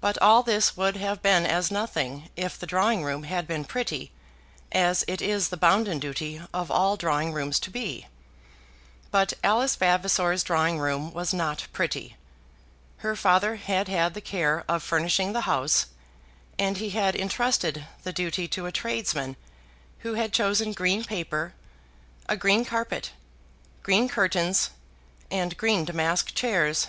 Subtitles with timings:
[0.00, 4.10] But all this would have been as nothing if the drawing room had been pretty
[4.72, 8.06] as it is the bounden duty of all drawing rooms to be.
[9.10, 12.16] But Alice Vavasor's drawing room was not pretty.
[13.04, 15.88] Her father had had the care of furnishing the house,
[16.58, 19.36] and he had intrusted the duty to a tradesman
[19.98, 21.52] who had chosen green paper,
[22.30, 23.10] a green carpet,
[23.82, 24.70] green curtains,
[25.30, 26.86] and green damask chairs.